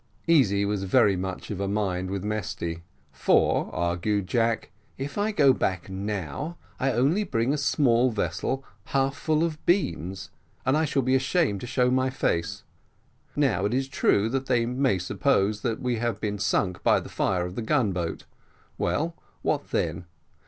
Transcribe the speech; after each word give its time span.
Easy 0.25 0.65
was 0.65 0.83
very 0.83 1.15
much 1.15 1.51
of 1.51 1.59
a 1.61 1.67
mind 1.67 2.09
with 2.09 2.23
Mesty; 2.23 2.81
"for," 3.11 3.69
argued 3.71 4.25
Jack, 4.25 4.71
"if 4.97 5.15
I 5.15 5.31
go 5.31 5.53
back 5.53 5.91
now, 5.91 6.57
I 6.79 6.91
only 6.91 7.23
bring 7.23 7.53
a 7.53 7.55
small 7.59 8.09
vessel 8.09 8.65
half 8.85 9.15
full 9.15 9.43
of 9.43 9.63
beans, 9.67 10.31
and 10.65 10.75
I 10.75 10.85
shall 10.85 11.03
be 11.03 11.13
ashamed 11.13 11.61
to 11.61 11.67
show 11.67 11.91
my 11.91 12.09
face. 12.09 12.63
Now 13.35 13.63
it 13.65 13.75
is 13.75 13.87
true, 13.87 14.27
that 14.29 14.47
they 14.47 14.65
may 14.65 14.97
suppose 14.97 15.61
that 15.61 15.79
we 15.81 15.97
have 15.97 16.19
been 16.19 16.39
sunk 16.39 16.81
by 16.81 16.99
the 16.99 17.07
fire 17.07 17.45
of 17.45 17.53
the 17.53 17.61
gun 17.61 17.91
boat. 17.91 18.25
Well, 18.79 19.15
what 19.43 19.69
then? 19.69 20.05